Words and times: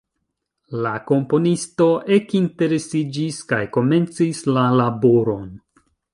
La 0.85 0.93
komponisto 1.11 1.87
ekinteresiĝis 2.17 3.39
kaj 3.53 3.61
komencis 3.77 4.43
la 4.57 4.67
laboron. 4.83 5.47